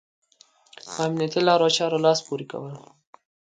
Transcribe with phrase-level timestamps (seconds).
[0.93, 2.75] په امنيتي لارو چارو لاس پورې کول.